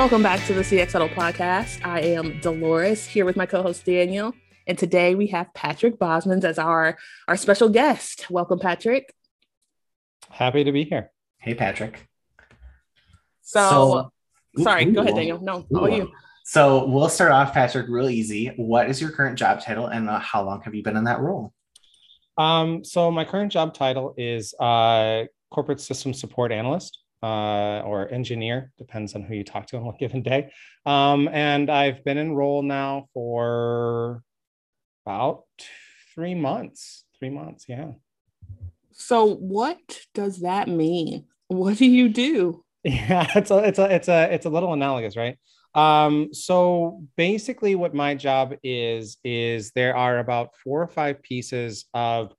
[0.00, 1.84] Welcome back to the CX Huddle podcast.
[1.84, 4.32] I am Dolores here with my co-host Daniel,
[4.66, 6.96] and today we have Patrick Bosmans as our
[7.28, 8.30] our special guest.
[8.30, 9.12] Welcome, Patrick.
[10.30, 11.10] Happy to be here.
[11.36, 12.08] Hey, Patrick.
[13.42, 14.10] So,
[14.56, 15.38] so sorry, ooh, go ahead, Daniel.
[15.42, 15.78] No, ooh.
[15.78, 16.10] all you.
[16.44, 18.54] So we'll start off, Patrick, real easy.
[18.56, 21.20] What is your current job title, and uh, how long have you been in that
[21.20, 21.52] role?
[22.38, 28.72] Um, so my current job title is uh, corporate system support analyst uh, or engineer,
[28.78, 30.50] depends on who you talk to on a given day.
[30.86, 34.22] Um, and I've been in role now for
[35.04, 35.44] about
[36.14, 37.04] three months.
[37.18, 37.92] Three months, yeah.
[38.92, 39.78] So what
[40.14, 41.26] does that mean?
[41.48, 42.64] What do you do?
[42.82, 45.36] Yeah, it's a it's a it's a it's a little analogous, right?
[45.74, 51.84] Um, so basically what my job is is there are about four or five pieces
[51.92, 52.32] of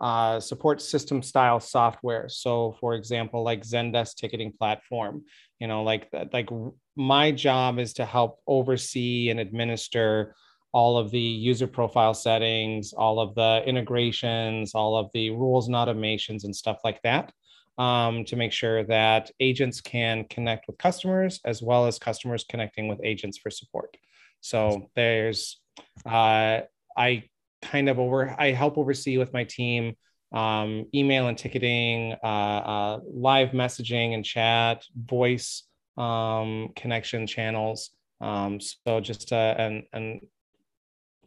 [0.00, 2.28] uh, support system style software.
[2.28, 5.24] So, for example, like Zendesk ticketing platform,
[5.58, 6.48] you know, like like
[6.96, 10.34] my job is to help oversee and administer
[10.72, 15.74] all of the user profile settings, all of the integrations, all of the rules and
[15.74, 17.32] automations and stuff like that.
[17.78, 22.88] Um, to make sure that agents can connect with customers as well as customers connecting
[22.88, 23.96] with agents for support.
[24.40, 25.60] So there's,
[26.04, 26.62] uh,
[26.96, 27.22] I
[27.62, 29.94] kind of over i help oversee with my team
[30.32, 35.64] um, email and ticketing uh, uh, live messaging and chat voice
[35.96, 37.90] um, connection channels.
[38.20, 40.20] Um, so just uh, an, an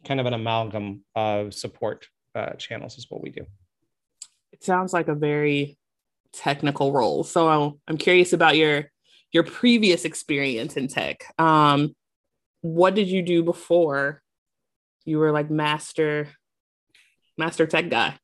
[0.04, 3.44] kind of an amalgam of support uh, channels is what we do.
[4.52, 5.78] It sounds like a very
[6.32, 7.24] technical role.
[7.24, 8.90] So i'm curious about your
[9.32, 11.24] your previous experience in tech.
[11.38, 11.94] Um,
[12.62, 14.22] what did you do before
[15.04, 16.28] you were like master
[17.38, 18.18] master tech guy?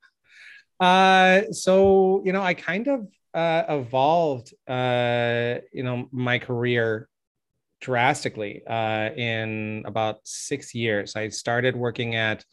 [0.81, 7.09] Uh, so you know, I kind of uh, evolved, uh, you know, my career
[7.81, 11.15] drastically uh, in about six years.
[11.17, 12.45] I started working at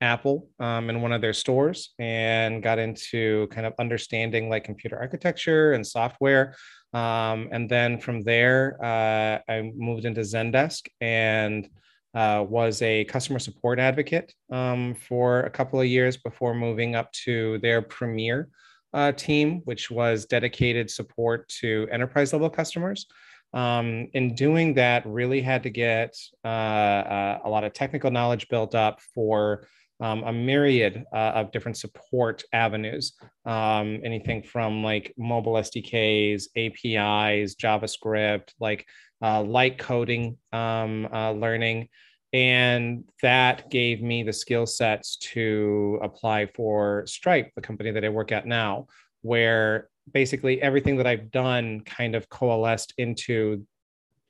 [0.00, 4.98] Apple um, in one of their stores and got into kind of understanding like computer
[4.98, 6.54] architecture and software.
[6.92, 11.68] Um, and then from there, uh, I moved into Zendesk and
[12.14, 17.10] uh, was a customer support advocate um, for a couple of years before moving up
[17.12, 18.48] to their premier
[18.92, 23.06] uh, team, which was dedicated support to enterprise level customers.
[23.52, 28.48] Um, in doing that, really had to get uh, uh a lot of technical knowledge
[28.48, 29.66] built up for
[30.00, 33.14] um, a myriad uh, of different support avenues.
[33.46, 38.86] Um, anything from like mobile SDKs, APIs, JavaScript, like
[39.24, 41.88] uh, light coding um, uh, learning.
[42.34, 48.10] And that gave me the skill sets to apply for Stripe, the company that I
[48.10, 48.88] work at now,
[49.22, 53.66] where basically everything that I've done kind of coalesced into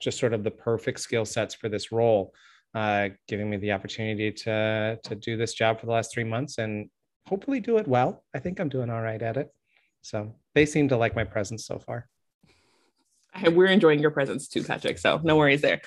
[0.00, 2.32] just sort of the perfect skill sets for this role,
[2.74, 6.58] uh, giving me the opportunity to, to do this job for the last three months
[6.58, 6.88] and
[7.26, 8.22] hopefully do it well.
[8.34, 9.48] I think I'm doing all right at it.
[10.02, 12.08] So they seem to like my presence so far
[13.42, 14.98] we're enjoying your presence too, Patrick.
[14.98, 15.80] So no worries there.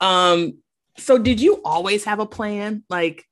[0.00, 0.58] Um,
[0.98, 2.84] so did you always have a plan?
[2.88, 3.24] Like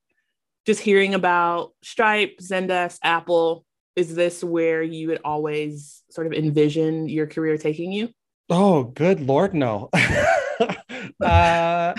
[0.66, 3.64] just hearing about Stripe, Zendesk, Apple,
[3.96, 8.08] is this where you would always sort of envision your career taking you?
[8.50, 9.88] Oh, good lord, no.
[11.24, 11.94] uh,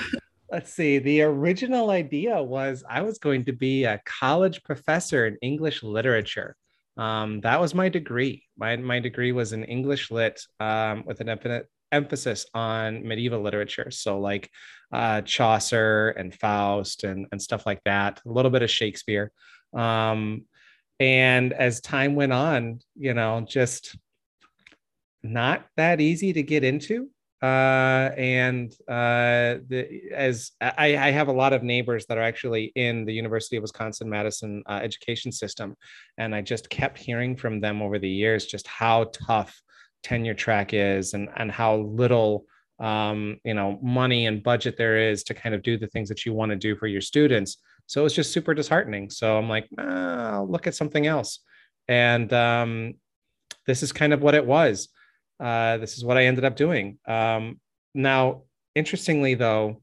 [0.52, 1.00] let's see.
[1.00, 6.56] The original idea was I was going to be a college professor in English literature.
[6.98, 8.44] Um, that was my degree.
[8.58, 13.92] My, my degree was in English lit um, with an emphasis on medieval literature.
[13.92, 14.50] So, like
[14.94, 19.32] uh, Chaucer and Faust and, and stuff like that, a little bit of Shakespeare.
[19.74, 20.46] Um,
[21.00, 23.98] and as time went on, you know, just
[25.24, 27.10] not that easy to get into
[27.46, 32.72] uh, and uh, the, as I, I, have a lot of neighbors that are actually
[32.76, 35.76] in the University of Wisconsin Madison uh, education system,
[36.18, 39.62] and I just kept hearing from them over the years just how tough
[40.02, 42.46] tenure track is, and and how little
[42.80, 46.26] um, you know money and budget there is to kind of do the things that
[46.26, 47.58] you want to do for your students.
[47.86, 49.12] So it's just super disheartening.
[49.12, 51.42] So I'm like, ah, I'll look at something else,
[51.88, 52.96] and um,
[53.68, 54.90] this is kind of what it was
[55.40, 56.98] uh, this is what I ended up doing.
[57.08, 57.60] Um,
[57.94, 58.44] now,
[58.74, 59.82] interestingly, though,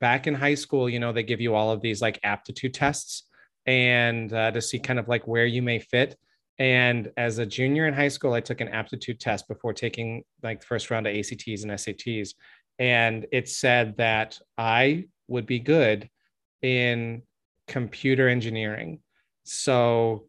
[0.00, 3.24] back in high school, you know, they give you all of these like aptitude tests
[3.66, 6.16] and uh, to see kind of like where you may fit.
[6.58, 10.60] And as a junior in high school, I took an aptitude test before taking like
[10.60, 12.34] the first round of ACTs and SATs.
[12.78, 16.08] And it said that I would be good
[16.62, 17.22] in
[17.66, 19.00] computer engineering.
[19.44, 20.26] So,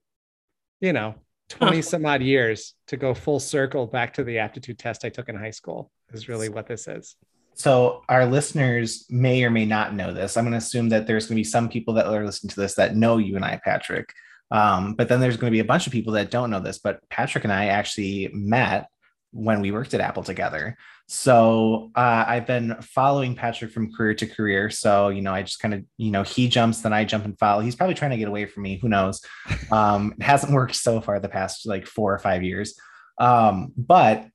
[0.79, 1.15] you know,
[1.51, 5.29] 20 some odd years to go full circle back to the aptitude test I took
[5.29, 7.15] in high school is really what this is.
[7.53, 10.37] So our listeners may or may not know this.
[10.37, 12.59] I'm going to assume that there's going to be some people that are listening to
[12.59, 14.11] this that know you and I, Patrick.
[14.49, 16.79] Um, but then there's going to be a bunch of people that don't know this.
[16.79, 18.87] But Patrick and I actually met
[19.31, 20.77] when we worked at Apple together.
[21.07, 24.69] So uh, I've been following Patrick from career to career.
[24.69, 27.37] So you know, I just kind of you know he jumps, then I jump and
[27.37, 27.61] follow.
[27.61, 28.79] He's probably trying to get away from me.
[28.81, 29.21] Who knows?
[29.71, 32.77] Um, it hasn't worked so far the past like four or five years.
[33.17, 34.27] Um, but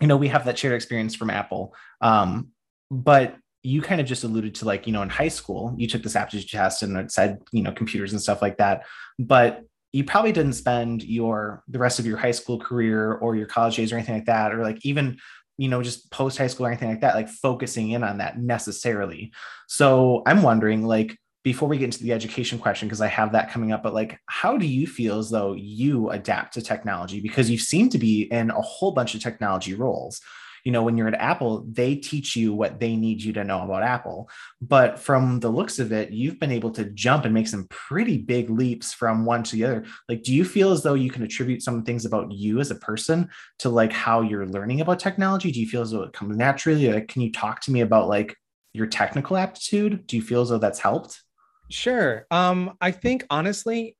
[0.00, 1.74] you know, we have that shared experience from Apple.
[2.00, 2.48] Um,
[2.90, 6.02] but you kind of just alluded to like, you know, in high school, you took
[6.02, 8.86] this aptitude test and it said, you know, computers and stuff like that.
[9.18, 9.64] But
[9.96, 13.76] you probably didn't spend your the rest of your high school career or your college
[13.76, 15.16] days or anything like that, or like even
[15.56, 18.38] you know just post high school or anything like that, like focusing in on that
[18.38, 19.32] necessarily.
[19.68, 23.50] So I'm wondering, like, before we get into the education question, because I have that
[23.50, 27.20] coming up, but like, how do you feel as though you adapt to technology?
[27.20, 30.20] Because you seem to be in a whole bunch of technology roles.
[30.66, 33.62] You know, when you're at Apple, they teach you what they need you to know
[33.62, 34.28] about Apple.
[34.60, 38.18] But from the looks of it, you've been able to jump and make some pretty
[38.18, 39.84] big leaps from one to the other.
[40.08, 42.74] Like, do you feel as though you can attribute some things about you as a
[42.74, 43.28] person
[43.60, 45.52] to like how you're learning about technology?
[45.52, 46.92] Do you feel as though it comes naturally?
[46.92, 48.34] Like, can you talk to me about like
[48.72, 50.04] your technical aptitude?
[50.08, 51.22] Do you feel as though that's helped?
[51.70, 52.26] Sure.
[52.32, 53.96] Um, I think honestly,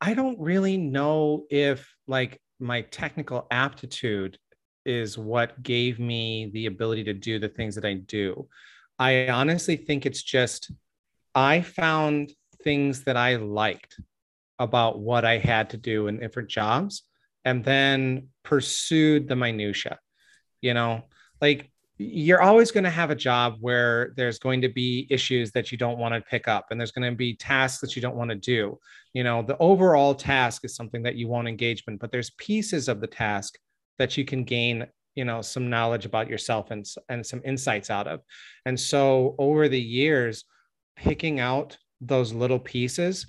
[0.00, 4.38] I don't really know if like my technical aptitude
[4.86, 8.48] is what gave me the ability to do the things that I do.
[8.98, 10.70] I honestly think it's just
[11.34, 14.00] I found things that I liked
[14.58, 17.02] about what I had to do in different jobs
[17.44, 19.98] and then pursued the minutia.
[20.62, 21.04] You know,
[21.40, 25.72] like you're always going to have a job where there's going to be issues that
[25.72, 28.16] you don't want to pick up and there's going to be tasks that you don't
[28.16, 28.78] want to do
[29.14, 33.00] you know the overall task is something that you want engagement but there's pieces of
[33.00, 33.58] the task
[33.98, 38.06] that you can gain you know some knowledge about yourself and, and some insights out
[38.06, 38.20] of
[38.64, 40.44] and so over the years
[40.96, 43.26] picking out those little pieces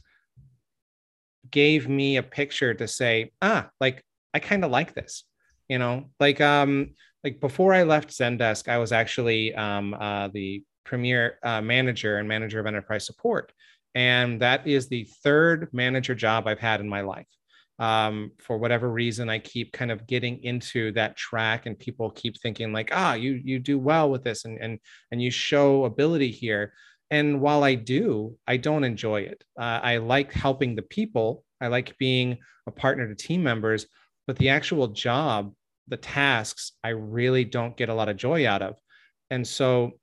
[1.50, 4.04] gave me a picture to say ah like
[4.34, 5.24] i kind of like this
[5.70, 6.90] you know like um
[7.28, 12.28] like before I left Zendesk, I was actually um, uh, the premier uh, manager and
[12.28, 13.52] manager of enterprise support.
[13.96, 17.28] And that is the third manager job I've had in my life.
[17.80, 22.40] Um, for whatever reason, I keep kind of getting into that track, and people keep
[22.42, 24.80] thinking like, "Ah, you you do well with this, and and
[25.12, 26.74] and you show ability here."
[27.12, 29.44] And while I do, I don't enjoy it.
[29.58, 31.46] Uh, I like helping the people.
[31.62, 32.38] I like being
[32.68, 33.86] a partner to team members,
[34.26, 35.54] but the actual job
[35.90, 38.78] the tasks I really don't get a lot of joy out of.
[39.30, 39.94] And so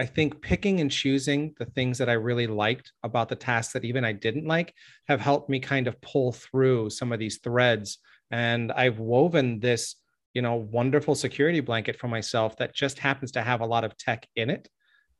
[0.00, 3.84] I think picking and choosing the things that I really liked about the tasks that
[3.84, 4.72] even I didn't like
[5.08, 7.98] have helped me kind of pull through some of these threads.
[8.30, 9.96] And I've woven this,
[10.34, 13.96] you know, wonderful security blanket for myself that just happens to have a lot of
[13.96, 14.68] tech in it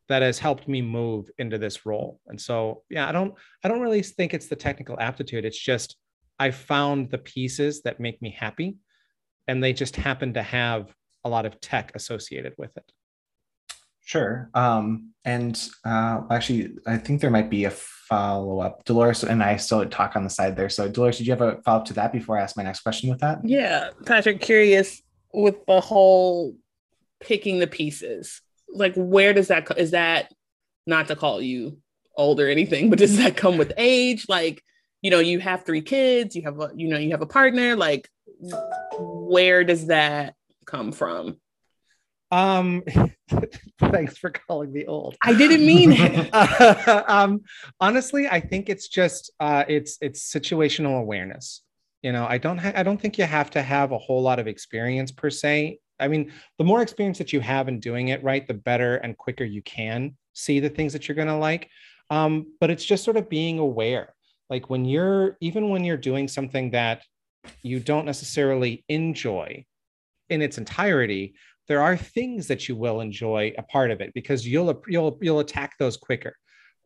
[0.09, 2.21] that has helped me move into this role.
[2.29, 3.35] And so, yeah, I don't,
[3.65, 5.45] I don't really think it's the technical aptitude.
[5.45, 5.97] It's just
[6.39, 8.77] I found the pieces that make me happy
[9.49, 12.93] and they just happen to have a lot of tech associated with it.
[14.09, 14.49] Sure.
[14.55, 18.83] Um, and uh, actually, I think there might be a follow up.
[18.85, 20.71] Dolores and I still talk on the side there.
[20.71, 22.81] So, Dolores, did you have a follow up to that before I ask my next
[22.81, 23.41] question with that?
[23.45, 25.03] Yeah, Patrick, curious
[25.35, 26.57] with the whole
[27.21, 28.41] picking the pieces.
[28.73, 30.33] Like, where does that is that
[30.87, 31.77] not to call you
[32.17, 34.25] old or anything, but does that come with age?
[34.27, 34.63] Like,
[35.03, 37.77] you know, you have three kids, you have a, you know, you have a partner.
[37.77, 38.09] Like,
[38.99, 40.35] where does that
[40.65, 41.37] come from?
[42.31, 42.83] Um,
[43.81, 45.17] thanks for calling me old.
[45.23, 46.35] I didn't mean it.
[47.09, 47.43] um,
[47.81, 51.63] honestly, I think it's just uh, it's it's situational awareness.
[52.03, 54.39] You know, I don't ha- I don't think you have to have a whole lot
[54.39, 55.79] of experience per se.
[56.01, 59.17] I mean, the more experience that you have in doing it right, the better and
[59.17, 61.69] quicker you can see the things that you're going to like.
[62.11, 64.15] Um, but it's just sort of being aware.
[64.49, 67.03] Like when you're even when you're doing something that
[67.63, 69.65] you don't necessarily enjoy
[70.31, 71.35] in its entirety,
[71.69, 75.41] there are things that you will enjoy a part of it because you'll you'll you'll
[75.41, 76.35] attack those quicker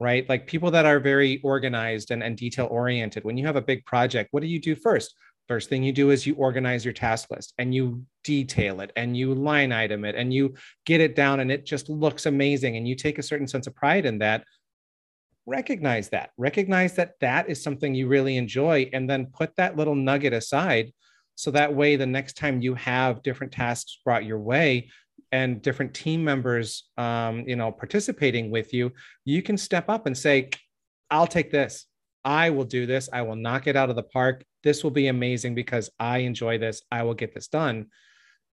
[0.03, 0.29] right?
[0.29, 3.85] Like people that are very organized and, and detail oriented when you have a big
[3.87, 5.15] project what do you do first?
[5.49, 9.17] First thing you do is you organize your task list and you detail it and
[9.17, 10.55] you line item it and you
[10.87, 13.75] get it down and it just looks amazing and you take a certain sense of
[13.75, 14.45] pride in that.
[15.47, 16.31] Recognize that.
[16.39, 20.93] Recognize that that is something you really enjoy and then put that little nugget aside
[21.35, 24.91] so that way the next time you have different tasks brought your way
[25.31, 28.93] and different team members um, you know participating with you
[29.25, 30.51] you can step up and say
[31.13, 31.87] i'll take this.
[32.25, 33.09] I will do this.
[33.13, 34.45] I will knock it out of the park.
[34.63, 36.83] This will be amazing because i enjoy this.
[36.91, 37.87] I will get this done.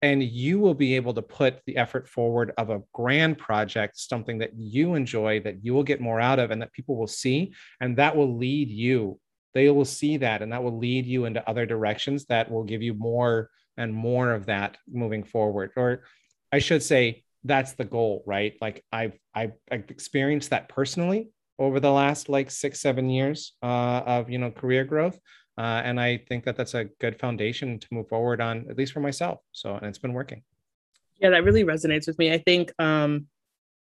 [0.01, 4.37] And you will be able to put the effort forward of a grand project something
[4.39, 7.53] that you enjoy that you will get more out of and that people will see
[7.81, 9.19] and that will lead you
[9.57, 12.81] they will see that and that will lead you into other directions that will give
[12.81, 16.03] you more and more of that moving forward or
[16.51, 21.79] i should say that's the goal right like i've i've, I've experienced that personally over
[21.79, 25.19] the last like six seven years uh, of you know career growth
[25.57, 28.93] uh, and I think that that's a good foundation to move forward on, at least
[28.93, 29.39] for myself.
[29.51, 30.43] So, and it's been working.
[31.19, 32.31] Yeah, that really resonates with me.
[32.31, 33.25] I think, um,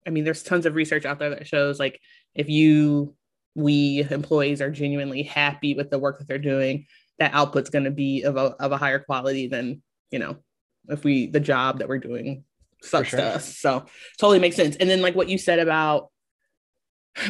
[0.06, 2.00] I mean, there's tons of research out there that shows like
[2.34, 3.14] if you,
[3.58, 6.86] we employees are genuinely happy with the work that they're doing,
[7.18, 10.36] that output's going to be of a, of a higher quality than, you know,
[10.88, 12.44] if we, the job that we're doing
[12.82, 13.18] sucks sure.
[13.18, 13.58] to us.
[13.58, 13.86] So
[14.18, 14.76] totally makes sense.
[14.76, 16.10] And then like what you said about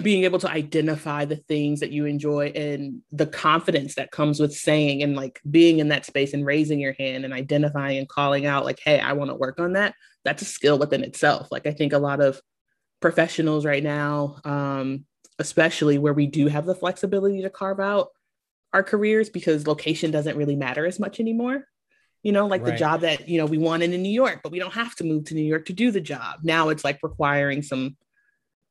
[0.02, 4.52] being able to identify the things that you enjoy and the confidence that comes with
[4.52, 8.44] saying and like being in that space and raising your hand and identifying and calling
[8.44, 9.94] out like hey i want to work on that
[10.24, 12.38] that's a skill within itself like i think a lot of
[13.00, 15.06] professionals right now um,
[15.38, 18.08] especially where we do have the flexibility to carve out
[18.72, 21.64] our careers because location doesn't really matter as much anymore
[22.22, 22.72] you know like right.
[22.72, 25.04] the job that you know we wanted in new york but we don't have to
[25.04, 27.96] move to new york to do the job now it's like requiring some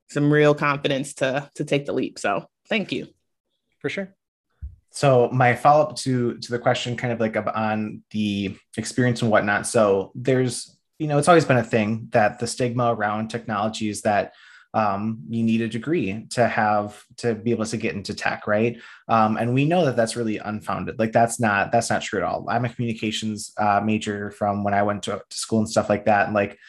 [0.10, 2.20] some real confidence to to take the leap.
[2.20, 3.08] So thank you.
[3.80, 4.14] For sure.
[4.90, 9.30] So my follow up to to the question, kind of like on the experience and
[9.30, 9.68] whatnot.
[9.68, 14.02] So there's, you know, it's always been a thing that the stigma around technology is
[14.02, 14.34] that
[14.78, 18.80] um, you need a degree to have to be able to get into tech, right?
[19.08, 21.00] Um, and we know that that's really unfounded.
[21.00, 22.46] Like that's not that's not true at all.
[22.48, 26.06] I'm a communications uh, major from when I went to, to school and stuff like
[26.06, 26.28] that.
[26.28, 26.60] And like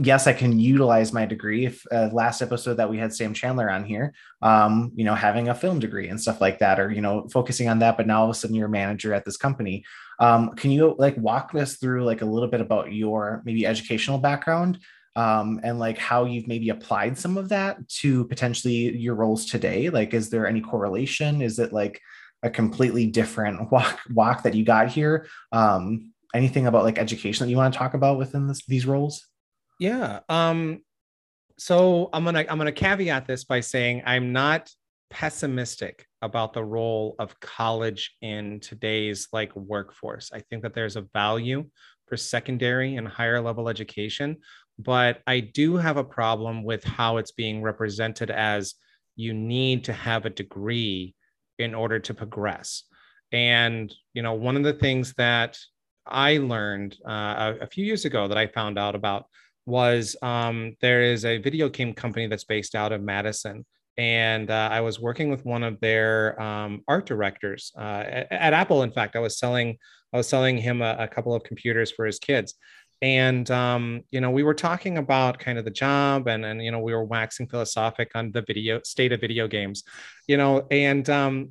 [0.00, 1.66] yes, I can utilize my degree.
[1.66, 5.48] If uh, last episode that we had Sam Chandler on here, um, you know, having
[5.48, 7.96] a film degree and stuff like that, or you know, focusing on that.
[7.96, 9.84] But now all of a sudden you're a manager at this company.
[10.20, 14.18] Um, can you like walk us through like a little bit about your maybe educational
[14.18, 14.78] background
[15.18, 19.90] um, and like how you've maybe applied some of that to potentially your roles today?
[19.90, 21.42] Like, is there any correlation?
[21.42, 22.00] Is it like
[22.44, 25.26] a completely different walk walk that you got here?
[25.50, 29.26] Um, anything about like education that you want to talk about within this, these roles?
[29.80, 30.20] Yeah.
[30.28, 30.82] Um,
[31.58, 34.70] so I'm gonna I'm gonna caveat this by saying I'm not
[35.10, 40.30] pessimistic about the role of college in today's like workforce.
[40.32, 41.64] I think that there's a value
[42.06, 44.36] for secondary and higher level education,
[44.78, 48.74] but I do have a problem with how it's being represented as
[49.16, 51.14] you need to have a degree
[51.58, 52.84] in order to progress.
[53.32, 55.58] And you know, one of the things that
[56.06, 59.26] I learned uh, a, a few years ago that I found out about
[59.66, 63.66] was um, there is a video game company that's based out of Madison.
[63.98, 68.52] And uh, I was working with one of their um, art directors uh, at, at,
[68.54, 68.84] Apple.
[68.84, 69.76] In fact, I was selling
[70.12, 72.54] I was selling him a, a couple of computers for his kids,
[73.00, 76.70] and um, you know we were talking about kind of the job, and and you
[76.70, 79.84] know we were waxing philosophic on the video state of video games,
[80.26, 81.50] you know, and um,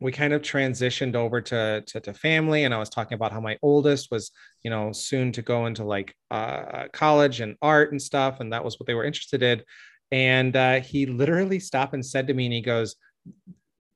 [0.00, 3.40] we kind of transitioned over to, to, to family and i was talking about how
[3.40, 8.02] my oldest was you know soon to go into like uh, college and art and
[8.02, 9.62] stuff and that was what they were interested in
[10.10, 12.96] and uh, he literally stopped and said to me and he goes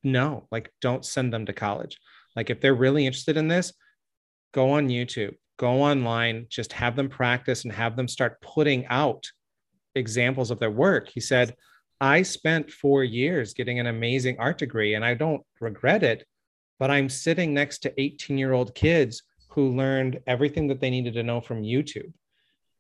[0.03, 1.99] no like don't send them to college.
[2.37, 3.73] Like if they're really interested in this
[4.53, 9.27] go on youtube go online just have them practice and have them start putting out
[9.95, 11.09] examples of their work.
[11.09, 11.55] He said
[12.01, 16.25] I spent four years getting an amazing art degree and I don't regret it,
[16.79, 21.15] but I'm sitting next to 18 year old kids who learned everything that they needed
[21.15, 22.13] to know from YouTube,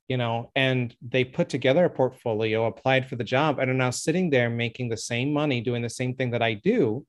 [0.06, 3.90] you know, and they put together a portfolio, applied for the job, and are now
[3.90, 7.04] sitting there making the same money, doing the same thing that I do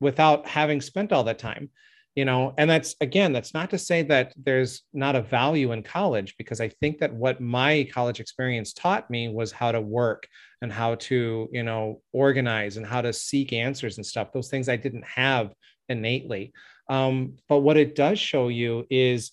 [0.00, 1.70] without having spent all that time
[2.18, 5.84] you know and that's again that's not to say that there's not a value in
[5.84, 10.26] college because i think that what my college experience taught me was how to work
[10.60, 14.32] and how to you know organize and how to seek answers and stuff.
[14.32, 15.52] Those things i didn't have
[15.88, 16.52] innately.
[16.90, 19.30] Um, but what it does show you is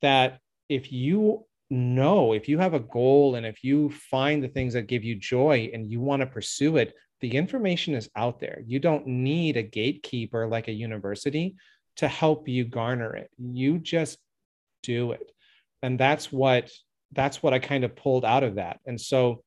[0.00, 4.74] that if you know if you have a goal and if you find the things
[4.74, 8.62] that give you joy and you want to pursue it the information is out there.
[8.66, 11.54] You don't need a gatekeeper like a university
[11.96, 13.30] to help you garner it.
[13.38, 14.18] You just
[14.82, 15.32] do it.
[15.82, 16.70] And that's what
[17.12, 18.78] that's what I kind of pulled out of that.
[18.86, 19.42] And so,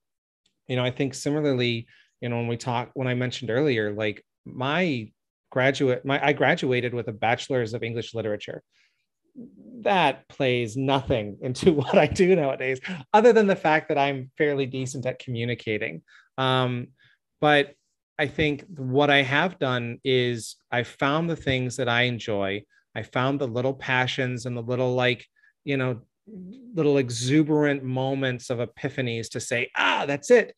[0.67, 1.88] you know, I think similarly,
[2.21, 5.12] you know, when we talk when I mentioned earlier, like my
[5.51, 8.63] graduate, my I graduated with a bachelor's of English literature.
[9.81, 12.79] That plays nothing into what I do nowadays,
[13.13, 16.01] other than the fact that I'm fairly decent at communicating.
[16.38, 16.88] Um,
[17.39, 17.75] but
[18.20, 22.63] I think what I have done is I found the things that I enjoy.
[22.96, 25.25] I found the little passions and the little like
[25.63, 26.01] you know,
[26.74, 30.55] little exuberant moments of epiphanies to say, ah, that's it.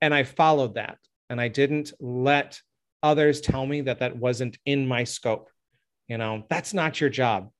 [0.00, 0.98] And I followed that.
[1.30, 2.60] And I didn't let
[3.02, 5.48] others tell me that that wasn't in my scope.
[6.08, 7.50] You know, that's not your job.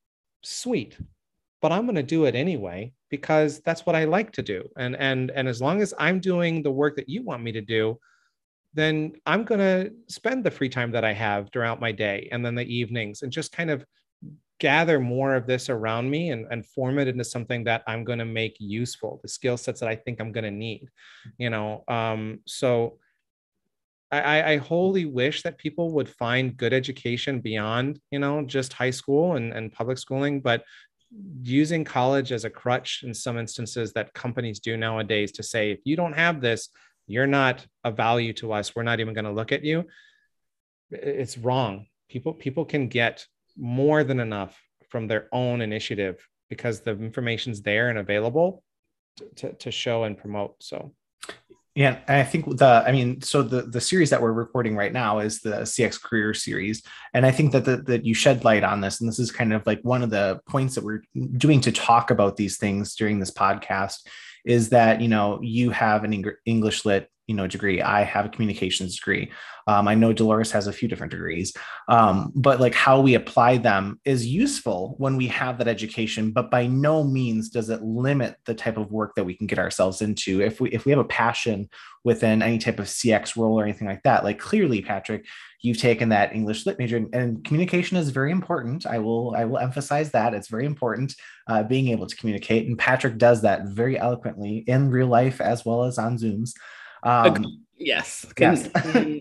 [0.43, 0.99] Sweet.
[1.63, 4.69] But I'm going to do it anyway because that's what I like to do.
[4.77, 7.63] And and and as long as I'm doing the work that you want me to
[7.63, 7.99] do,
[8.75, 12.45] then I'm going to spend the free time that I have throughout my day and
[12.45, 13.85] then the evenings and just kind of
[14.61, 18.19] gather more of this around me and, and form it into something that I'm going
[18.19, 20.89] to make useful, the skill sets that I think I'm going to need,
[21.39, 21.85] you know?
[21.89, 22.99] Um, so
[24.11, 28.91] I, I wholly wish that people would find good education beyond, you know, just high
[28.91, 30.65] school and, and public schooling, but
[31.43, 35.81] using college as a crutch in some instances that companies do nowadays to say, if
[35.85, 36.69] you don't have this,
[37.07, 38.75] you're not a value to us.
[38.75, 39.85] We're not even going to look at you.
[40.91, 41.87] It's wrong.
[42.09, 47.89] People, people can get more than enough from their own initiative because the information's there
[47.89, 48.63] and available
[49.37, 50.57] to, to show and promote.
[50.63, 50.93] So
[51.75, 55.19] yeah, I think the I mean, so the the series that we're recording right now
[55.19, 58.81] is the CX Career series, and I think that the, that you shed light on
[58.81, 61.03] this, and this is kind of like one of the points that we're
[61.37, 64.07] doing to talk about these things during this podcast,
[64.45, 67.81] is that you know you have an English lit you know degree.
[67.81, 69.31] I have a communications degree.
[69.67, 71.55] Um, i know dolores has a few different degrees.
[71.89, 76.51] Um, but like how we apply them is useful when we have that education but
[76.51, 80.03] by no means does it limit the type of work that we can get ourselves
[80.03, 80.43] into.
[80.43, 81.71] If we if we have a passion
[82.05, 85.25] within any type of cx role or anything like that like clearly patrick
[85.65, 89.59] you've taken that english lit major and communication is very important i will i will
[89.59, 91.15] emphasize that it's very important
[91.49, 95.65] uh, being able to communicate and patrick does that very eloquently in real life as
[95.65, 96.53] well as on zooms
[97.05, 98.27] um, yes.
[98.39, 98.69] Yes.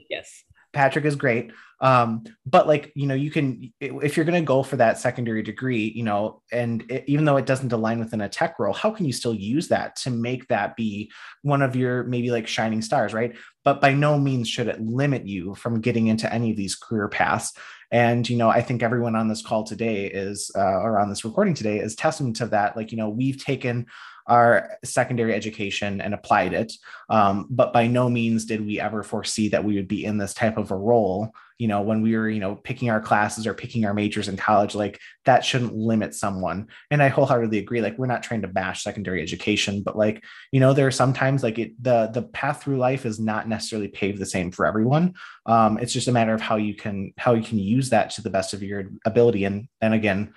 [0.10, 0.44] Yes.
[0.74, 1.52] Patrick is great.
[1.84, 5.44] Um, but like, you know, you can, if you're going to go for that secondary
[5.44, 8.90] degree, you know, and it, even though it doesn't align within a tech role, how
[8.90, 12.82] can you still use that to make that be one of your maybe like shining
[12.82, 13.36] stars, right?
[13.66, 17.10] But by no means should it limit you from getting into any of these career
[17.10, 17.52] paths.
[17.92, 21.26] And, you know, I think everyone on this call today is, uh, or on this
[21.26, 22.78] recording today is testament to that.
[22.78, 23.88] Like, you know, we've taken
[24.28, 26.74] our secondary education and applied it.
[27.10, 30.34] Um, but by no means did we ever foresee that we would be in this
[30.34, 31.34] type of a role.
[31.60, 34.36] You know, when we were, you know, picking our classes or picking our majors in
[34.36, 36.68] college, like that shouldn't limit someone.
[36.90, 37.80] And I wholeheartedly agree.
[37.80, 41.44] Like, we're not trying to bash secondary education, but like, you know, there are sometimes
[41.44, 45.14] like it, the the path through life is not necessarily paved the same for everyone.
[45.46, 48.22] Um, it's just a matter of how you can how you can use that to
[48.22, 49.46] the best of your ability.
[49.46, 50.34] And and again,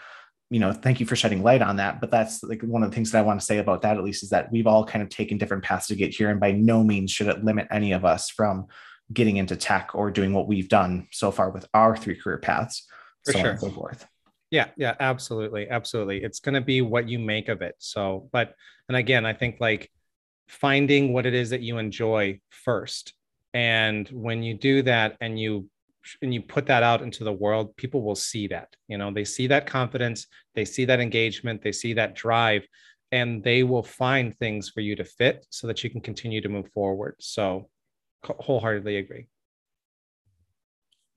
[0.51, 2.01] you know, thank you for shedding light on that.
[2.01, 4.05] But that's like one of the things that I want to say about that, at
[4.05, 6.31] least, is that we've all kind of taken different paths to get here.
[6.31, 8.67] And by no means should it limit any of us from
[9.13, 12.87] getting into tech or doing what we've done so far with our three career paths.
[13.25, 13.59] For so sure.
[13.59, 14.07] so forth.
[14.51, 15.69] Yeah, yeah, absolutely.
[15.69, 16.23] Absolutely.
[16.23, 17.75] It's going to be what you make of it.
[17.79, 18.55] So, but,
[18.89, 19.91] and again, I think like
[20.49, 23.15] finding what it is that you enjoy first.
[23.53, 25.69] And when you do that and you
[26.23, 28.75] and you put that out into the world, people will see that.
[28.89, 32.67] You know, they see that confidence, they see that engagement, they see that drive,
[33.13, 36.49] and they will find things for you to fit so that you can continue to
[36.49, 37.17] move forward.
[37.19, 37.69] So,
[38.25, 39.27] wholeheartedly agree.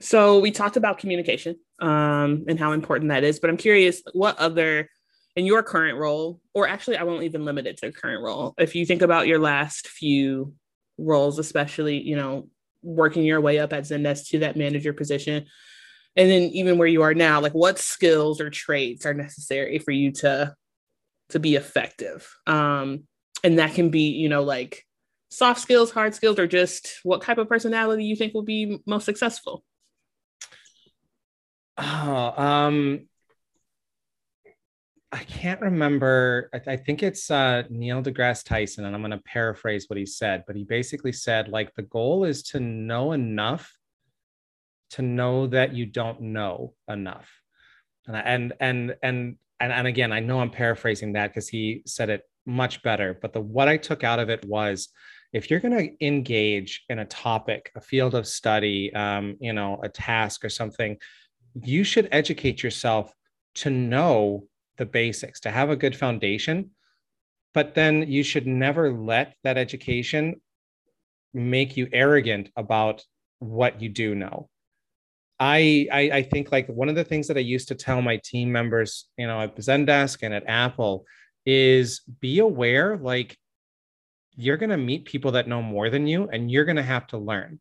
[0.02, 4.38] So we talked about communication um, and how important that is, but I'm curious what
[4.38, 4.90] other
[5.36, 8.54] in your current role, or actually, I won't even limit it to current role.
[8.58, 10.54] If you think about your last few
[10.98, 12.50] roles, especially, you know,
[12.82, 15.46] working your way up at Zendesk to that manager position.
[16.16, 19.92] And then even where you are now like what skills or traits are necessary for
[19.92, 20.56] you to
[21.30, 22.30] to be effective?
[22.48, 23.04] Um
[23.44, 24.86] and that can be you know like
[25.30, 29.06] soft skills hard skills or just what type of personality you think will be most
[29.06, 29.64] successful?
[31.78, 33.09] Oh um
[35.12, 36.50] I can't remember.
[36.54, 39.98] I, th- I, think it's uh, Neil deGrasse Tyson, and I'm going to paraphrase what
[39.98, 43.76] he said, but he basically said, like, the goal is to know enough
[44.92, 47.30] to know that you don't know enough.
[48.08, 52.10] And and and and and, and again, I know I'm paraphrasing that because he said
[52.10, 53.18] it much better.
[53.20, 54.90] But the what I took out of it was,
[55.34, 59.80] if you're going to engage in a topic, a field of study, um, you know,
[59.84, 60.98] a task or something,
[61.62, 63.14] you should educate yourself
[63.56, 64.46] to know
[64.80, 66.72] the basics, to have a good foundation.
[67.54, 70.42] But then you should never let that education
[71.34, 73.04] make you arrogant about
[73.38, 74.50] what you do know.
[75.40, 78.20] I, I, I think like one of the things that I used to tell my
[78.24, 81.06] team members, you know, at Zendesk and at Apple
[81.46, 83.38] is be aware like
[84.36, 87.08] you're going to meet people that know more than you and you're going to have
[87.08, 87.60] to learn.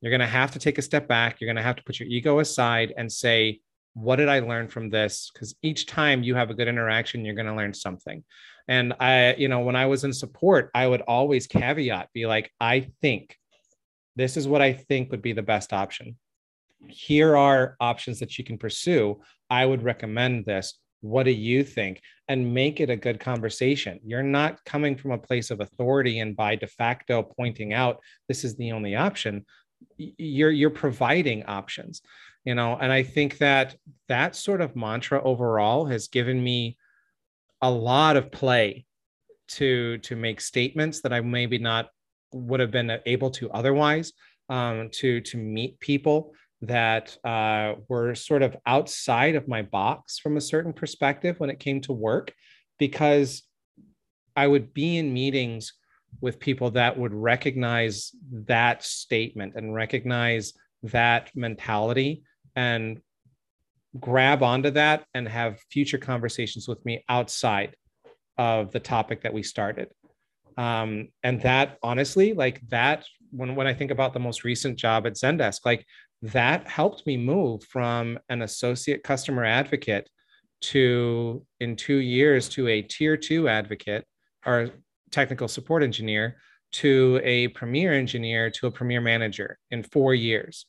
[0.00, 1.40] You're going to have to take a step back.
[1.40, 3.60] You're going to have to put your ego aside and say,
[4.00, 5.30] what did I learn from this?
[5.32, 8.22] Because each time you have a good interaction, you're going to learn something.
[8.68, 12.50] And I, you know, when I was in support, I would always caveat, be like,
[12.60, 13.36] I think
[14.14, 16.16] this is what I think would be the best option.
[16.86, 19.20] Here are options that you can pursue.
[19.50, 20.78] I would recommend this.
[21.00, 22.00] What do you think?
[22.28, 23.98] And make it a good conversation.
[24.04, 28.44] You're not coming from a place of authority and by de facto pointing out this
[28.44, 29.44] is the only option.
[29.96, 32.02] You're you're providing options,
[32.44, 32.76] you know.
[32.80, 33.76] And I think that
[34.08, 36.76] that sort of mantra overall has given me
[37.60, 38.86] a lot of play
[39.48, 41.88] to to make statements that I maybe not
[42.32, 44.12] would have been able to otherwise.
[44.50, 50.36] Um, to to meet people that uh, were sort of outside of my box from
[50.36, 52.32] a certain perspective when it came to work,
[52.78, 53.42] because
[54.34, 55.74] I would be in meetings
[56.20, 58.12] with people that would recognize
[58.46, 62.22] that statement and recognize that mentality
[62.56, 63.00] and
[63.98, 67.74] grab onto that and have future conversations with me outside
[68.36, 69.88] of the topic that we started.
[70.56, 75.06] Um, and that honestly, like that, when, when I think about the most recent job
[75.06, 75.84] at Zendesk, like
[76.22, 80.08] that helped me move from an associate customer advocate
[80.60, 84.04] to in two years to a tier two advocate
[84.44, 84.70] or
[85.10, 86.36] technical support engineer
[86.70, 90.66] to a premier engineer to a premier manager in four years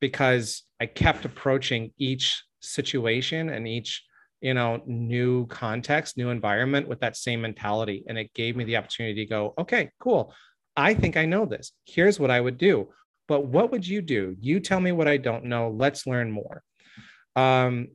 [0.00, 4.04] because I kept approaching each situation and each
[4.40, 8.76] you know new context new environment with that same mentality and it gave me the
[8.76, 10.34] opportunity to go okay cool
[10.76, 12.88] i think i know this here's what i would do
[13.28, 14.36] but what would you do?
[14.40, 15.70] You tell me what I don't know.
[15.70, 16.62] Let's learn more.
[17.34, 17.88] Um,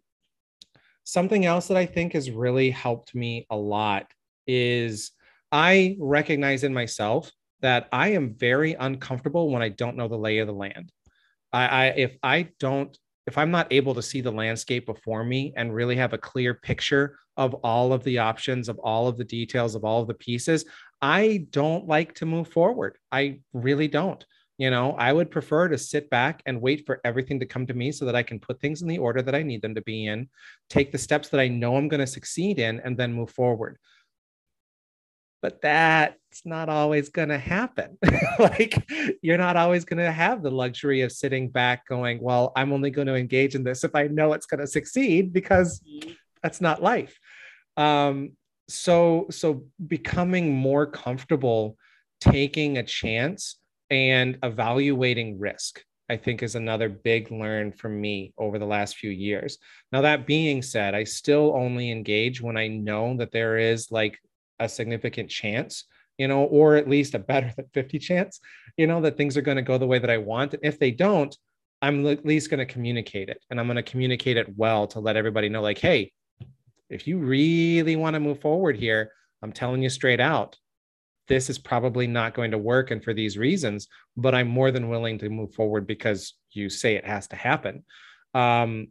[1.03, 4.07] something else that I think has really helped me a lot
[4.45, 5.11] is
[5.51, 10.39] I recognize in myself that I am very uncomfortable when I don't know the lay
[10.39, 10.91] of the land.
[11.53, 15.53] I, I if I don't if I'm not able to see the landscape before me
[15.55, 19.23] and really have a clear picture of all of the options, of all of the
[19.23, 20.65] details, of all of the pieces,
[21.01, 22.97] I don't like to move forward.
[23.11, 24.25] I really don't.
[24.57, 27.73] You know, I would prefer to sit back and wait for everything to come to
[27.73, 29.81] me so that I can put things in the order that I need them to
[29.81, 30.29] be in,
[30.69, 33.77] take the steps that I know I'm going to succeed in, and then move forward.
[35.41, 37.97] But that's not always going to happen.
[38.39, 38.85] like,
[39.21, 42.91] you're not always going to have the luxury of sitting back going, Well, I'm only
[42.91, 45.81] going to engage in this if I know it's going to succeed, because
[46.43, 47.17] that's not life.
[47.77, 48.31] Um,
[48.69, 51.75] so, so becoming more comfortable
[52.21, 53.57] taking a chance
[53.89, 59.09] and evaluating risk i think is another big learn for me over the last few
[59.09, 59.57] years
[59.91, 64.17] now that being said i still only engage when i know that there is like
[64.61, 65.85] a significant chance
[66.17, 68.39] you know or at least a better than 50 chance
[68.77, 70.53] you know that things are going to go the way that i want.
[70.53, 71.35] And if they don't
[71.81, 74.99] i'm at least going to communicate it and i'm going to communicate it well to
[74.99, 76.11] let everybody know like hey
[76.89, 80.57] if you really want to move forward here i'm telling you straight out
[81.27, 84.89] this is probably not going to work and for these reasons but i'm more than
[84.89, 87.83] willing to move forward because you say it has to happen.
[88.33, 88.89] Um,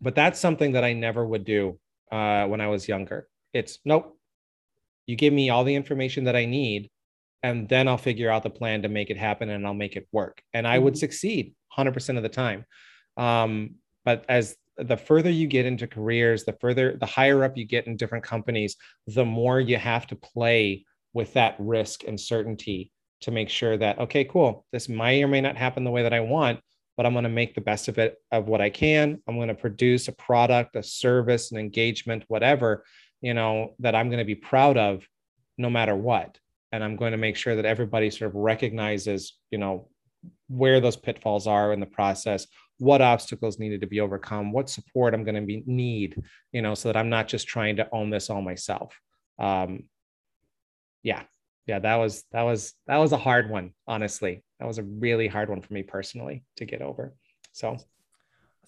[0.00, 1.78] but that's something that i never would do
[2.12, 3.28] uh, when i was younger.
[3.52, 4.17] It's nope
[5.08, 6.88] you give me all the information that i need
[7.42, 10.06] and then i'll figure out the plan to make it happen and i'll make it
[10.12, 10.40] work.
[10.54, 10.98] And i would mm-hmm.
[10.98, 12.64] succeed 100% of the time.
[13.16, 17.64] Um, but as the further you get into careers the further the higher up you
[17.64, 18.76] get in different companies
[19.08, 23.98] the more you have to play with that risk and certainty to make sure that
[23.98, 26.60] okay cool this may or may not happen the way that i want
[26.96, 29.20] but i'm going to make the best of it of what i can.
[29.26, 32.84] I'm going to produce a product a service an engagement whatever
[33.20, 35.06] you know that i'm going to be proud of
[35.56, 36.38] no matter what.
[36.70, 39.88] And i'm going to make sure that everybody sort of recognizes you know
[40.48, 42.46] where those pitfalls are in the process
[42.78, 46.74] what obstacles needed to be overcome what support i'm going to be need you know
[46.74, 48.98] so that i'm not just trying to own this all myself.
[49.38, 49.84] Um,
[51.02, 51.22] yeah
[51.66, 54.42] yeah that was that was that was a hard one honestly.
[54.58, 57.14] That was a really hard one for me personally to get over.
[57.52, 57.76] So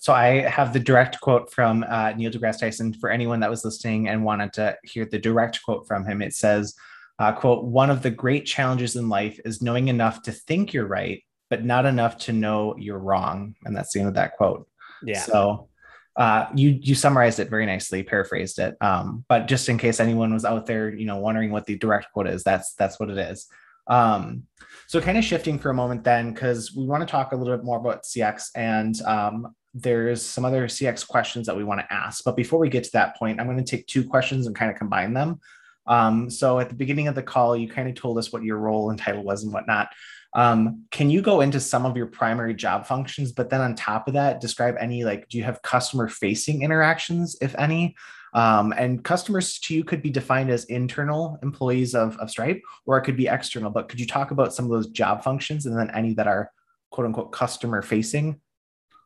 [0.01, 3.65] so i have the direct quote from uh, neil degrasse tyson for anyone that was
[3.65, 6.75] listening and wanted to hear the direct quote from him it says
[7.21, 10.87] uh, quote one of the great challenges in life is knowing enough to think you're
[10.87, 14.67] right but not enough to know you're wrong and that's the end of that quote
[15.05, 15.69] yeah so
[16.17, 18.77] uh, you you summarized it very nicely, paraphrased it.
[18.83, 22.13] Um, but just in case anyone was out there, you know, wondering what the direct
[22.13, 23.47] quote is, that's that's what it is.
[23.87, 24.45] Um,
[24.87, 27.57] so kind of shifting for a moment then, because we want to talk a little
[27.57, 31.93] bit more about CX and um, there's some other CX questions that we want to
[31.93, 32.25] ask.
[32.25, 34.71] But before we get to that point, I'm going to take two questions and kind
[34.71, 35.41] of combine them.
[35.87, 38.59] Um, so at the beginning of the call, you kind of told us what your
[38.59, 39.89] role and title was and whatnot.
[40.35, 44.07] Um, can you go into some of your primary job functions, but then on top
[44.07, 47.97] of that, describe any like, do you have customer facing interactions, if any?
[48.33, 52.97] Um, and customers to you could be defined as internal employees of, of Stripe, or
[52.97, 53.71] it could be external.
[53.71, 56.53] But could you talk about some of those job functions and then any that are
[56.91, 58.41] quote unquote customer facing?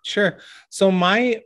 [0.05, 0.39] Sure.
[0.71, 1.41] So my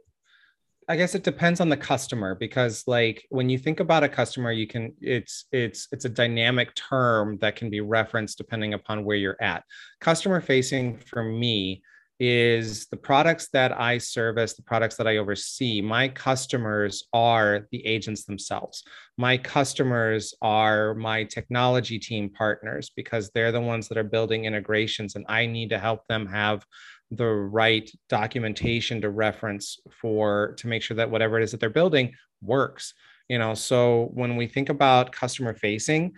[0.91, 4.53] I guess it depends on the customer because like when you think about a customer
[4.53, 9.17] you can it's it's it's a dynamic term that can be referenced depending upon where
[9.17, 9.65] you're at.
[10.01, 11.83] Customer facing for me
[12.21, 15.81] is the products that I service, the products that I oversee.
[15.81, 18.83] My customers are the agents themselves.
[19.17, 25.15] My customers are my technology team partners because they're the ones that are building integrations
[25.15, 26.65] and I need to help them have
[27.11, 31.71] the right documentation to reference for to make sure that whatever it is that they're
[31.71, 32.95] building works
[33.29, 33.53] you know?
[33.53, 36.15] So when we think about customer facing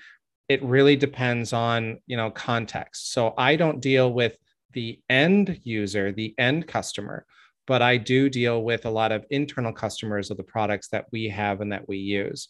[0.50, 3.12] it really depends on you know context.
[3.12, 4.36] So i don't deal with
[4.72, 7.24] the end user the end customer
[7.66, 11.28] but i do deal with a lot of internal customers of the products that we
[11.28, 12.48] have and that we use.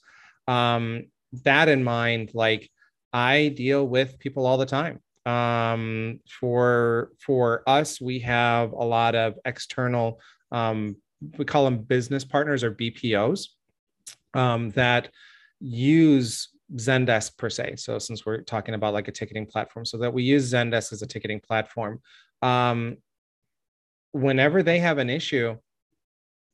[0.49, 1.05] Um,
[1.45, 2.71] that in mind like
[3.13, 5.01] i deal with people all the time
[5.31, 10.21] um, for for us we have a lot of external
[10.53, 10.97] um,
[11.39, 13.49] we call them business partners or bpos
[14.35, 15.11] um, that
[15.61, 17.75] use zendesk per se.
[17.77, 21.03] So since we're talking about like a ticketing platform so that we use zendesk as
[21.03, 22.01] a ticketing platform
[22.43, 22.97] um,
[24.13, 25.57] whenever they have an issue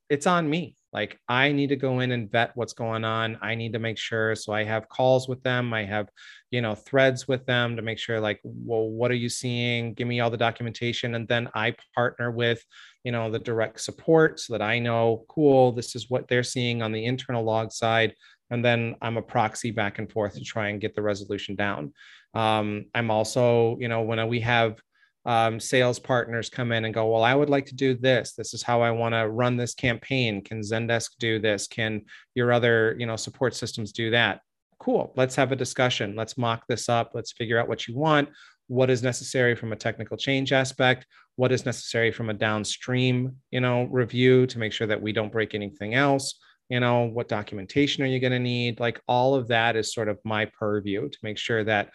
[0.08, 3.38] it's on me like i need to go in and vet what's going on.
[3.42, 5.72] I need to make sure so i have calls with them.
[5.74, 6.08] I have
[6.50, 9.92] you know threads with them to make sure like well what are you seeing?
[9.94, 11.14] Give me all the documentation.
[11.14, 12.64] And then i partner with
[13.04, 16.82] you know the direct support so that i know cool this is what they're seeing
[16.82, 18.14] on the internal log side.
[18.50, 21.92] And then i'm a proxy back and forth to try and get the resolution down.
[22.32, 24.80] Um, i'm also you know when we have
[25.26, 28.34] um, sales partners come in and go, well, I would like to do this.
[28.34, 30.40] This is how I want to run this campaign.
[30.40, 31.66] Can Zendesk do this?
[31.66, 32.02] Can
[32.36, 34.40] your other, you know, support systems do that?
[34.78, 35.12] Cool.
[35.16, 36.14] Let's have a discussion.
[36.14, 37.10] Let's mock this up.
[37.12, 38.28] Let's figure out what you want.
[38.68, 41.06] What is necessary from a technical change aspect?
[41.34, 45.32] What is necessary from a downstream, you know, review to make sure that we don't
[45.32, 46.38] break anything else?
[46.68, 48.78] You know, what documentation are you going to need?
[48.78, 51.90] Like all of that is sort of my purview to make sure that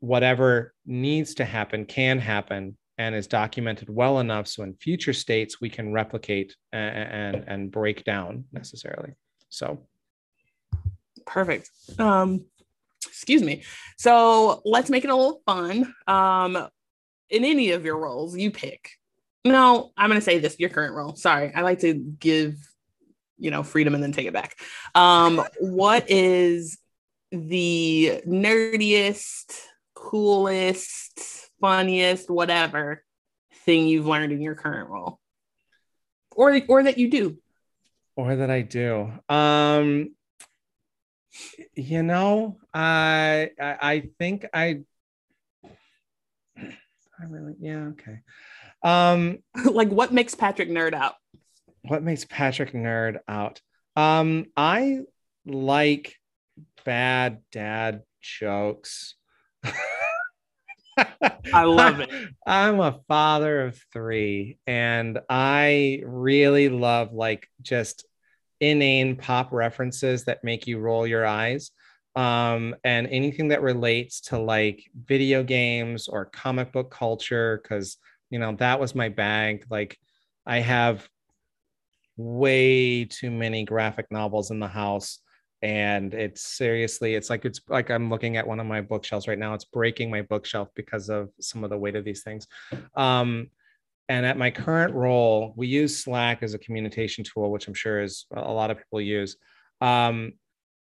[0.00, 5.60] whatever needs to happen can happen and is documented well enough so in future states
[5.60, 9.12] we can replicate and and, and break down necessarily.
[9.48, 9.86] So.
[11.26, 11.70] Perfect.
[11.98, 12.44] Um
[13.06, 13.62] excuse me.
[13.96, 15.94] So let's make it a little fun.
[16.06, 16.56] Um
[17.30, 18.90] in any of your roles you pick.
[19.44, 21.14] No i'm going to say this your current role.
[21.14, 22.56] Sorry i like to give
[23.38, 24.56] you know freedom and then take it back.
[24.94, 26.78] Um what is
[27.30, 29.54] the nerdiest
[29.98, 33.04] coolest, funniest, whatever
[33.64, 35.18] thing you've learned in your current role,
[36.34, 37.38] or or that you do,
[38.16, 39.12] or that I do.
[39.28, 40.14] Um,
[41.74, 44.80] you know, I I, I think I.
[47.20, 48.20] I really, yeah, okay.
[48.82, 49.38] Um,
[49.72, 51.14] like what makes Patrick nerd out?
[51.82, 53.60] What makes Patrick nerd out?
[53.96, 55.00] Um, I
[55.44, 56.14] like
[56.84, 59.17] bad dad jokes.
[61.52, 62.10] I love it.
[62.46, 68.06] I'm a father of three, and I really love like just
[68.60, 71.70] inane pop references that make you roll your eyes.
[72.16, 77.96] Um, and anything that relates to like video games or comic book culture, because
[78.30, 79.64] you know that was my bag.
[79.70, 79.98] Like,
[80.44, 81.08] I have
[82.16, 85.20] way too many graphic novels in the house
[85.62, 89.38] and it's seriously it's like it's like i'm looking at one of my bookshelves right
[89.38, 92.46] now it's breaking my bookshelf because of some of the weight of these things.
[92.94, 93.50] Um,
[94.08, 98.00] and at my current role we use slack as a communication tool which i'm sure
[98.00, 99.36] is a lot of people use.
[99.80, 100.32] Um,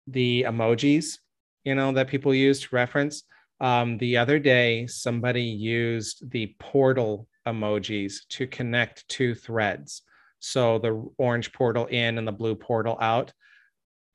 [0.06, 1.18] the emojis
[1.64, 3.24] you know that people use to reference.
[3.60, 10.02] Um, the other day somebody used the portal emojis to connect two threads.
[10.38, 13.32] So the orange portal in and the blue portal out.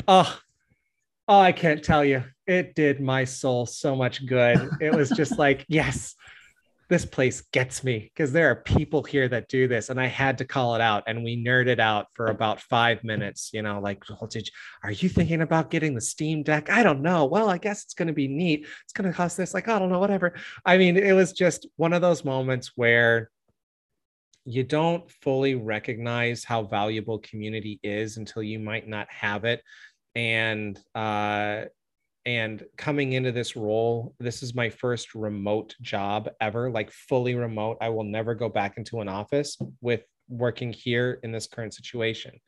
[0.07, 0.39] Oh
[1.31, 2.25] Oh, I can't tell you.
[2.45, 4.69] It did my soul so much good.
[4.81, 6.13] It was just like, yes,
[6.89, 9.89] this place gets me because there are people here that do this.
[9.89, 11.03] And I had to call it out.
[11.07, 14.91] And we nerded out for about five minutes, you know, like, well, did you, are
[14.91, 16.69] you thinking about getting the Steam Deck?
[16.69, 17.23] I don't know.
[17.23, 18.67] Well, I guess it's going to be neat.
[18.83, 19.53] It's going to cost this.
[19.53, 20.33] Like, I don't know, whatever.
[20.65, 23.31] I mean, it was just one of those moments where
[24.43, 29.61] you don't fully recognize how valuable community is until you might not have it
[30.15, 31.65] and uh,
[32.25, 37.77] and coming into this role, this is my first remote job ever, like fully remote.
[37.81, 42.39] I will never go back into an office with working here in this current situation.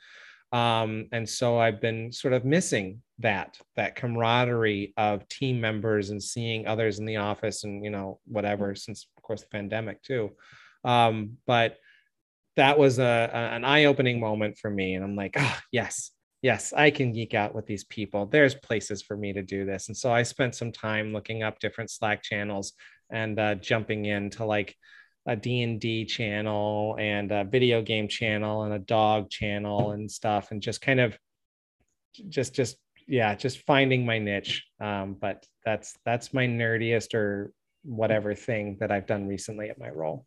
[0.52, 6.22] Um, and so I've been sort of missing that that camaraderie of team members and
[6.22, 10.32] seeing others in the office and you know whatever since of course the pandemic too.
[10.86, 11.78] Um, but
[12.56, 16.12] that was a, a an eye-opening moment for me, and I'm like, oh yes,
[16.44, 18.28] yes, I can geek out with these people.
[18.28, 19.88] There's places for me to do this.
[19.88, 22.74] And so I spent some time looking up different Slack channels
[23.10, 24.76] and uh, jumping into like
[25.26, 30.62] a D&D channel and a video game channel and a dog channel and stuff and
[30.62, 31.18] just kind of
[32.28, 32.76] just just
[33.08, 37.54] yeah just finding my niche um, but that's that's my nerdiest or
[37.84, 40.26] whatever thing that i've done recently at my role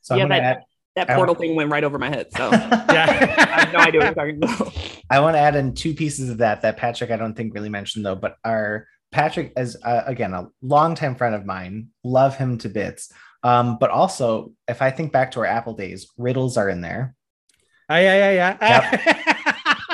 [0.00, 0.62] so yeah, that, add,
[0.94, 3.06] that portal thing went right over my head so yeah
[3.38, 6.30] i have no idea what you're talking about i want to add in two pieces
[6.30, 10.02] of that that patrick i don't think really mentioned though but our patrick is uh,
[10.06, 13.12] again a longtime friend of mine love him to bits
[13.44, 17.14] um, but also, if I think back to our Apple days, riddles are in there.
[17.90, 18.90] Oh, yeah, yeah, yeah.
[19.04, 19.18] Yep.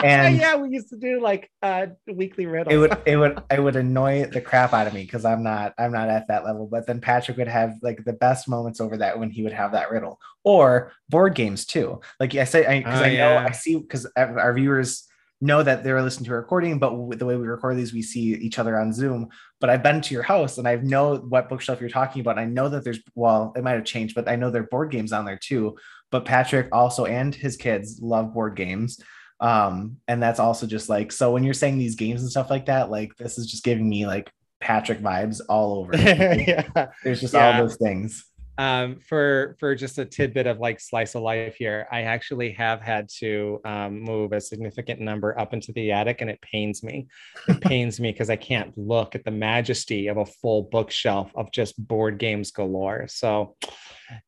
[0.04, 2.72] and yeah, we used to do like uh weekly riddles.
[2.72, 5.74] It would it would it would annoy the crap out of me because I'm not
[5.78, 6.66] I'm not at that level.
[6.66, 9.72] But then Patrick would have like the best moments over that when he would have
[9.72, 12.00] that riddle or board games too.
[12.18, 15.06] Like I say, because I, I, know I see because our viewers
[15.40, 18.34] know that they're listening to a recording, but the way we record these, we see
[18.34, 19.28] each other on Zoom.
[19.58, 22.38] But I've been to your house and I know what bookshelf you're talking about.
[22.38, 24.90] I know that there's, well, it might have changed, but I know there are board
[24.90, 25.76] games on there too.
[26.10, 29.00] But Patrick also and his kids love board games.
[29.40, 32.66] Um, and that's also just like, so when you're saying these games and stuff like
[32.66, 35.96] that, like this is just giving me like Patrick vibes all over.
[35.96, 36.88] yeah.
[37.02, 37.56] There's just yeah.
[37.56, 38.24] all those things
[38.60, 42.82] um, for for just a tidbit of like slice of life here, I actually have
[42.82, 47.06] had to um, move a significant number up into the attic, and it pains me.
[47.48, 51.50] It pains me because I can't look at the majesty of a full bookshelf of
[51.52, 53.06] just board games galore.
[53.08, 53.56] So,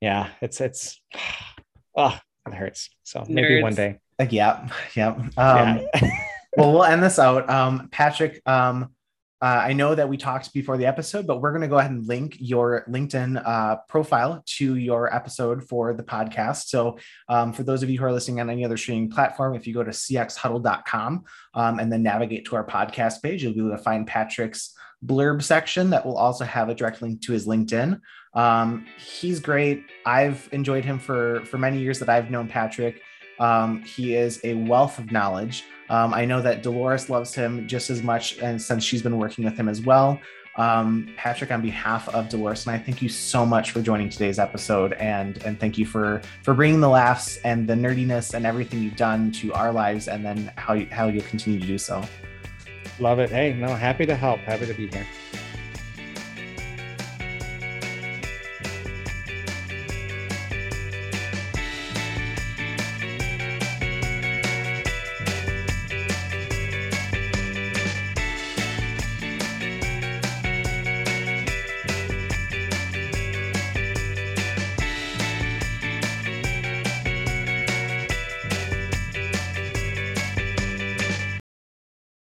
[0.01, 0.99] yeah, it's it's
[1.97, 2.89] oh, it hurts.
[3.03, 3.99] So maybe one day.
[4.19, 5.09] Uh, yeah, yeah.
[5.09, 5.85] Um, yeah.
[6.57, 7.49] well, we'll end this out.
[7.49, 8.91] Um, Patrick, um,
[9.43, 11.91] uh, I know that we talked before the episode, but we're going to go ahead
[11.91, 16.69] and link your LinkedIn uh, profile to your episode for the podcast.
[16.69, 16.99] So,
[17.29, 19.75] um, for those of you who are listening on any other streaming platform, if you
[19.75, 23.79] go to cxhuddle.com um, and then navigate to our podcast page, you'll be able to
[23.79, 28.01] find Patrick's blurb section that will also have a direct link to his LinkedIn.
[28.35, 29.85] Um, he's great.
[30.07, 33.03] I've enjoyed him for for many years that I've known Patrick.
[33.43, 35.65] Um, he is a wealth of knowledge.
[35.91, 39.45] Um, I know that Dolores loves him just as much, and since she's been working
[39.45, 40.21] with him as well.
[40.57, 44.39] Um, Patrick, on behalf of Dolores and I, thank you so much for joining today's
[44.39, 48.81] episode, and and thank you for for bringing the laughs and the nerdiness and everything
[48.81, 52.05] you've done to our lives, and then how you, how you'll continue to do so.
[53.01, 53.31] Love it.
[53.31, 54.39] Hey, no, happy to help.
[54.41, 55.07] Happy to be here.